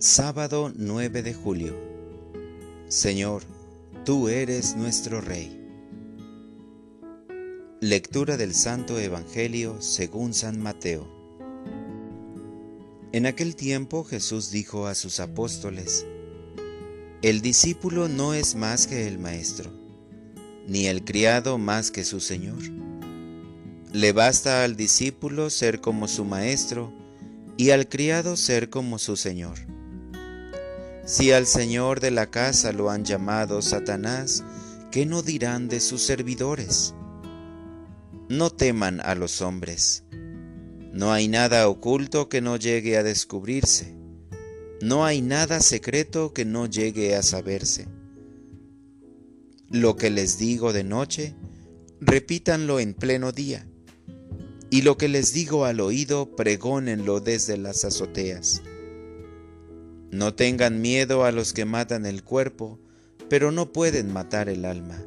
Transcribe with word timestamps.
Sábado 0.00 0.72
9 0.76 1.24
de 1.24 1.34
julio. 1.34 1.76
Señor, 2.86 3.42
tú 4.04 4.28
eres 4.28 4.76
nuestro 4.76 5.20
Rey. 5.20 5.60
Lectura 7.80 8.36
del 8.36 8.54
Santo 8.54 8.96
Evangelio 9.00 9.82
según 9.82 10.34
San 10.34 10.60
Mateo. 10.60 11.08
En 13.10 13.26
aquel 13.26 13.56
tiempo 13.56 14.04
Jesús 14.04 14.52
dijo 14.52 14.86
a 14.86 14.94
sus 14.94 15.18
apóstoles, 15.18 16.06
El 17.20 17.40
discípulo 17.40 18.06
no 18.06 18.34
es 18.34 18.54
más 18.54 18.86
que 18.86 19.08
el 19.08 19.18
maestro, 19.18 19.72
ni 20.68 20.86
el 20.86 21.04
criado 21.04 21.58
más 21.58 21.90
que 21.90 22.04
su 22.04 22.20
Señor. 22.20 22.62
Le 23.92 24.12
basta 24.12 24.62
al 24.62 24.76
discípulo 24.76 25.50
ser 25.50 25.80
como 25.80 26.06
su 26.06 26.24
maestro 26.24 26.92
y 27.56 27.70
al 27.70 27.88
criado 27.88 28.36
ser 28.36 28.70
como 28.70 29.00
su 29.00 29.16
Señor. 29.16 29.77
Si 31.08 31.32
al 31.32 31.46
Señor 31.46 32.00
de 32.00 32.10
la 32.10 32.30
casa 32.30 32.70
lo 32.70 32.90
han 32.90 33.02
llamado 33.02 33.62
Satanás, 33.62 34.44
¿qué 34.90 35.06
no 35.06 35.22
dirán 35.22 35.66
de 35.66 35.80
sus 35.80 36.02
servidores? 36.02 36.94
No 38.28 38.50
teman 38.50 39.00
a 39.00 39.14
los 39.14 39.40
hombres. 39.40 40.04
No 40.92 41.10
hay 41.10 41.28
nada 41.28 41.66
oculto 41.66 42.28
que 42.28 42.42
no 42.42 42.58
llegue 42.58 42.98
a 42.98 43.02
descubrirse. 43.02 43.96
No 44.82 45.06
hay 45.06 45.22
nada 45.22 45.60
secreto 45.60 46.34
que 46.34 46.44
no 46.44 46.66
llegue 46.66 47.16
a 47.16 47.22
saberse. 47.22 47.88
Lo 49.70 49.96
que 49.96 50.10
les 50.10 50.36
digo 50.36 50.74
de 50.74 50.84
noche, 50.84 51.34
repítanlo 52.02 52.80
en 52.80 52.92
pleno 52.92 53.32
día. 53.32 53.66
Y 54.68 54.82
lo 54.82 54.98
que 54.98 55.08
les 55.08 55.32
digo 55.32 55.64
al 55.64 55.80
oído, 55.80 56.36
pregónenlo 56.36 57.20
desde 57.20 57.56
las 57.56 57.86
azoteas. 57.86 58.60
No 60.10 60.34
tengan 60.34 60.80
miedo 60.80 61.24
a 61.24 61.32
los 61.32 61.52
que 61.52 61.64
matan 61.64 62.06
el 62.06 62.24
cuerpo, 62.24 62.78
pero 63.28 63.52
no 63.52 63.72
pueden 63.72 64.12
matar 64.12 64.48
el 64.48 64.64
alma. 64.64 64.98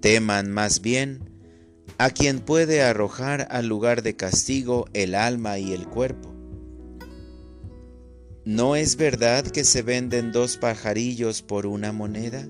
Teman 0.00 0.50
más 0.50 0.82
bien 0.82 1.30
a 1.96 2.10
quien 2.10 2.40
puede 2.40 2.82
arrojar 2.82 3.48
al 3.50 3.66
lugar 3.66 4.02
de 4.02 4.14
castigo 4.14 4.86
el 4.92 5.14
alma 5.14 5.58
y 5.58 5.72
el 5.72 5.88
cuerpo. 5.88 6.34
¿No 8.44 8.76
es 8.76 8.96
verdad 8.96 9.44
que 9.44 9.64
se 9.64 9.82
venden 9.82 10.32
dos 10.32 10.56
pajarillos 10.56 11.42
por 11.42 11.66
una 11.66 11.92
moneda? 11.92 12.48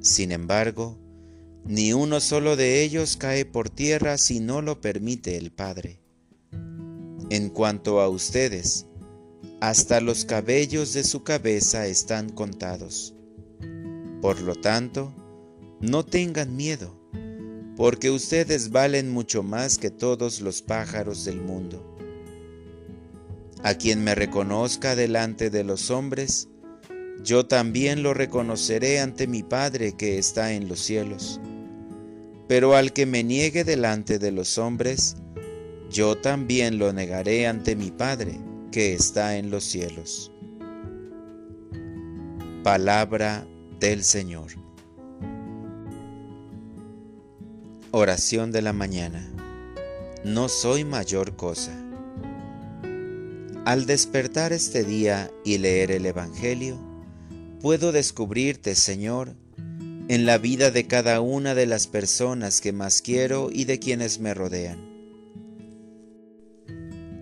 Sin 0.00 0.32
embargo, 0.32 0.98
ni 1.64 1.92
uno 1.92 2.20
solo 2.20 2.56
de 2.56 2.82
ellos 2.82 3.16
cae 3.16 3.44
por 3.44 3.68
tierra 3.68 4.18
si 4.18 4.40
no 4.40 4.62
lo 4.62 4.80
permite 4.80 5.36
el 5.36 5.50
Padre. 5.50 6.00
En 7.28 7.50
cuanto 7.50 8.00
a 8.00 8.08
ustedes, 8.08 8.86
hasta 9.60 10.00
los 10.00 10.24
cabellos 10.24 10.92
de 10.92 11.02
su 11.02 11.22
cabeza 11.22 11.86
están 11.86 12.28
contados. 12.28 13.14
Por 14.20 14.40
lo 14.40 14.54
tanto, 14.54 15.14
no 15.80 16.04
tengan 16.04 16.56
miedo, 16.56 16.94
porque 17.76 18.10
ustedes 18.10 18.70
valen 18.70 19.10
mucho 19.10 19.42
más 19.42 19.78
que 19.78 19.90
todos 19.90 20.40
los 20.40 20.62
pájaros 20.62 21.24
del 21.24 21.40
mundo. 21.40 21.96
A 23.62 23.74
quien 23.74 24.04
me 24.04 24.14
reconozca 24.14 24.94
delante 24.94 25.48
de 25.48 25.64
los 25.64 25.90
hombres, 25.90 26.48
yo 27.22 27.46
también 27.46 28.02
lo 28.02 28.12
reconoceré 28.12 29.00
ante 29.00 29.26
mi 29.26 29.42
Padre 29.42 29.96
que 29.96 30.18
está 30.18 30.52
en 30.52 30.68
los 30.68 30.80
cielos. 30.80 31.40
Pero 32.46 32.76
al 32.76 32.92
que 32.92 33.06
me 33.06 33.24
niegue 33.24 33.64
delante 33.64 34.18
de 34.18 34.30
los 34.32 34.58
hombres, 34.58 35.16
yo 35.90 36.16
también 36.16 36.78
lo 36.78 36.92
negaré 36.92 37.46
ante 37.46 37.74
mi 37.74 37.90
Padre 37.90 38.38
que 38.70 38.94
está 38.94 39.36
en 39.36 39.50
los 39.50 39.64
cielos. 39.64 40.32
Palabra 42.62 43.46
del 43.80 44.02
Señor. 44.02 44.52
Oración 47.90 48.52
de 48.52 48.62
la 48.62 48.72
mañana. 48.72 49.26
No 50.24 50.48
soy 50.48 50.84
mayor 50.84 51.36
cosa. 51.36 51.72
Al 53.64 53.86
despertar 53.86 54.52
este 54.52 54.84
día 54.84 55.30
y 55.44 55.58
leer 55.58 55.90
el 55.90 56.06
Evangelio, 56.06 56.78
puedo 57.60 57.92
descubrirte, 57.92 58.74
Señor, 58.74 59.34
en 60.08 60.26
la 60.26 60.38
vida 60.38 60.70
de 60.70 60.86
cada 60.86 61.20
una 61.20 61.54
de 61.54 61.66
las 61.66 61.86
personas 61.86 62.60
que 62.60 62.72
más 62.72 63.02
quiero 63.02 63.50
y 63.52 63.64
de 63.64 63.78
quienes 63.78 64.20
me 64.20 64.34
rodean. 64.34 64.95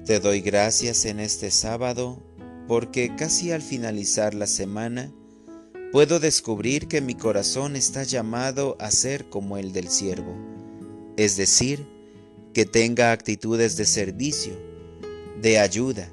Te 0.05 0.21
doy 0.21 0.43
gracias 0.43 1.07
en 1.07 1.19
este 1.19 1.51
sábado 1.51 2.23
porque 2.69 3.17
casi 3.17 3.53
al 3.53 3.63
finalizar 3.63 4.35
la 4.35 4.47
semana 4.47 5.11
puedo 5.93 6.21
descubrir 6.21 6.89
que 6.89 7.01
mi 7.01 7.15
corazón 7.15 7.75
está 7.75 8.03
llamado 8.03 8.77
a 8.81 8.91
ser 8.91 9.31
como 9.31 9.57
el 9.57 9.73
del 9.73 9.89
siervo, 9.89 10.37
es 11.17 11.39
decir, 11.39 11.87
que 12.53 12.67
tenga 12.67 13.13
actitudes 13.13 13.79
de 13.79 13.87
servicio, 13.87 14.53
de 15.41 15.59
ayuda, 15.59 16.11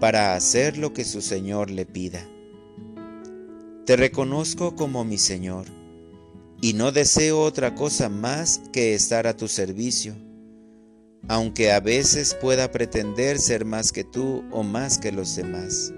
para 0.00 0.34
hacer 0.34 0.78
lo 0.78 0.94
que 0.94 1.04
su 1.04 1.20
Señor 1.20 1.70
le 1.70 1.84
pida. 1.84 2.26
Te 3.84 3.96
reconozco 3.96 4.76
como 4.76 5.04
mi 5.04 5.18
Señor 5.18 5.66
y 6.62 6.72
no 6.72 6.90
deseo 6.90 7.42
otra 7.42 7.74
cosa 7.74 8.08
más 8.08 8.62
que 8.72 8.94
estar 8.94 9.26
a 9.26 9.36
tu 9.36 9.46
servicio 9.46 10.25
aunque 11.28 11.72
a 11.72 11.80
veces 11.80 12.34
pueda 12.34 12.70
pretender 12.70 13.38
ser 13.38 13.64
más 13.64 13.92
que 13.92 14.04
tú 14.04 14.44
o 14.52 14.62
más 14.62 14.98
que 14.98 15.12
los 15.12 15.34
demás. 15.34 15.92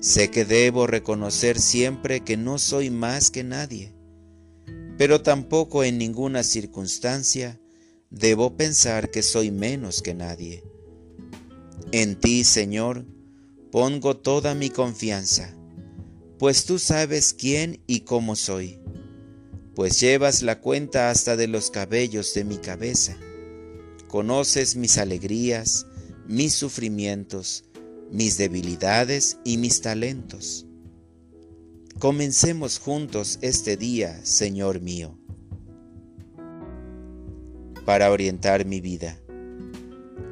Sé 0.00 0.30
que 0.30 0.44
debo 0.44 0.86
reconocer 0.86 1.58
siempre 1.58 2.20
que 2.20 2.36
no 2.36 2.58
soy 2.58 2.90
más 2.90 3.30
que 3.30 3.44
nadie, 3.44 3.94
pero 4.98 5.22
tampoco 5.22 5.82
en 5.84 5.96
ninguna 5.96 6.42
circunstancia 6.42 7.58
debo 8.10 8.56
pensar 8.56 9.10
que 9.10 9.22
soy 9.22 9.50
menos 9.50 10.02
que 10.02 10.14
nadie. 10.14 10.62
En 11.90 12.20
ti, 12.20 12.44
Señor, 12.44 13.06
pongo 13.72 14.18
toda 14.18 14.54
mi 14.54 14.68
confianza, 14.68 15.56
pues 16.38 16.66
tú 16.66 16.78
sabes 16.78 17.32
quién 17.32 17.82
y 17.86 18.00
cómo 18.00 18.36
soy, 18.36 18.78
pues 19.74 19.98
llevas 19.98 20.42
la 20.42 20.60
cuenta 20.60 21.10
hasta 21.10 21.36
de 21.36 21.48
los 21.48 21.70
cabellos 21.70 22.34
de 22.34 22.44
mi 22.44 22.58
cabeza 22.58 23.16
Conoces 24.14 24.76
mis 24.76 24.98
alegrías, 24.98 25.88
mis 26.28 26.54
sufrimientos, 26.54 27.64
mis 28.12 28.38
debilidades 28.38 29.38
y 29.44 29.56
mis 29.56 29.80
talentos. 29.80 30.66
Comencemos 31.98 32.78
juntos 32.78 33.40
este 33.42 33.76
día, 33.76 34.24
Señor 34.24 34.80
mío, 34.80 35.18
para 37.84 38.12
orientar 38.12 38.66
mi 38.66 38.80
vida. 38.80 39.18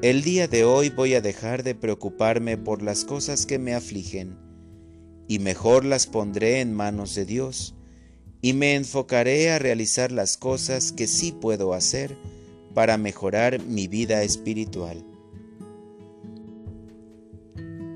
El 0.01 0.23
día 0.23 0.47
de 0.47 0.63
hoy 0.63 0.91
voy 0.91 1.15
a 1.15 1.21
dejar 1.21 1.65
de 1.65 1.75
preocuparme 1.75 2.57
por 2.57 2.83
las 2.83 3.05
cosas 3.05 3.47
que 3.47 3.59
me 3.59 3.75
afligen 3.75 4.39
y 5.27 5.41
mejor 5.41 5.85
las 5.85 6.07
pondré 6.07 6.61
en 6.61 6.73
manos 6.73 7.17
de 7.17 7.25
Dios 7.25 7.75
y 8.43 8.53
me 8.53 8.77
enfocaré 8.77 9.51
a 9.51 9.59
realizar 9.59 10.13
las 10.13 10.37
cosas 10.37 10.93
que 10.93 11.09
sí 11.09 11.33
puedo 11.33 11.75
hacer 11.75 12.17
para 12.75 12.99
mejorar 12.99 13.61
mi 13.63 13.89
vida 13.89 14.23
espiritual. 14.23 15.05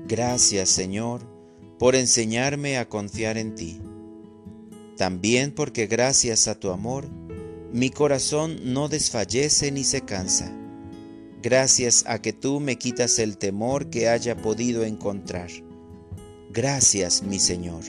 Gracias 0.07 0.69
Señor 0.69 1.21
por 1.79 1.95
enseñarme 1.95 2.77
a 2.77 2.87
confiar 2.87 3.37
en 3.37 3.55
ti. 3.55 3.79
También 4.97 5.51
porque 5.51 5.85
gracias 5.85 6.47
a 6.47 6.59
tu 6.59 6.71
amor, 6.71 7.07
mi 7.71 7.89
corazón 7.89 8.73
no 8.73 8.87
desfallece 8.87 9.71
ni 9.71 9.83
se 9.83 10.01
cansa. 10.01 10.51
Gracias 11.43 12.03
a 12.07 12.19
que 12.21 12.33
tú 12.33 12.59
me 12.59 12.77
quitas 12.77 13.19
el 13.19 13.37
temor 13.37 13.89
que 13.89 14.09
haya 14.09 14.35
podido 14.35 14.83
encontrar. 14.83 15.49
Gracias, 16.51 17.21
mi 17.21 17.37
Señor. 17.37 17.83